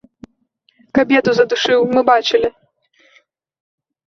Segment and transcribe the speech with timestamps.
[0.99, 2.49] Кабету задушыў, мы бачылі!